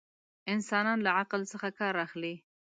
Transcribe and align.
انسانان 0.53 0.99
له 1.05 1.09
عقل 1.19 1.41
څخه 1.51 1.67
ڪار 1.79 1.93
اخلي. 2.05 2.35